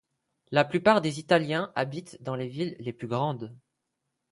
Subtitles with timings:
[0.49, 3.55] La plupart des Italiens habitent dans les villes les plus grandes.